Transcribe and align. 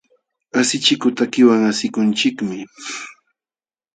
Asichikuq 0.59 1.13
takiwan 1.17 1.61
asikunchikmi. 1.71 2.57